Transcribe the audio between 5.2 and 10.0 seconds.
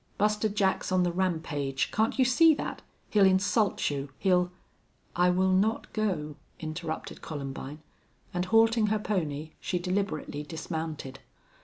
will not go," interrupted Columbine, and, halting her pony, she